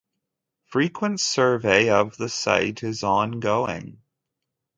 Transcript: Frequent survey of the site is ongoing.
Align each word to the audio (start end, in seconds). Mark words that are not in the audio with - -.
Frequent 0.65 1.19
survey 1.19 1.91
of 1.91 2.17
the 2.17 2.27
site 2.27 2.81
is 2.81 3.03
ongoing. 3.03 4.01